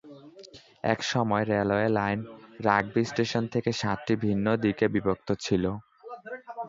এক 0.83 0.99
সময় 1.11 1.43
railway 1.45 1.87
line 1.97 2.19
Rugby 2.59 3.01
station 3.05 3.43
থেকে 3.53 3.71
সাতটি 3.81 4.13
ভিন্ন 4.25 4.45
দিকে 4.63 4.85
বিভক্ত 4.93 5.29
ছিল। 5.45 5.63